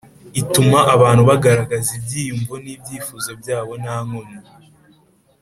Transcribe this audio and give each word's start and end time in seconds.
ituma 0.41 0.79
abantu 0.95 1.21
bagaragaza 1.29 1.89
ibyiyumvo 1.99 2.53
n’ibyifuzo 2.63 3.29
byabo 3.41 3.73
nta 3.81 3.97
nkomyi 4.05 4.39